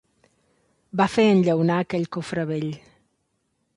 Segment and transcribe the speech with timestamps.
[1.01, 2.69] Va fer enllaunar aquell cofre vell.